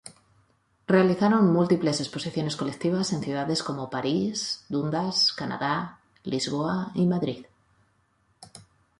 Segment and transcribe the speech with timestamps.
[0.87, 7.45] Realizaron múltiples exposiciones colectivas en ciudades como París, Dundas, Canadá, Lisboa y Madrid.